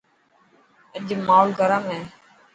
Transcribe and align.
اڄ 0.95 1.07
ماحول 1.27 1.49
گرم 1.59 1.83
هي. 1.91 2.01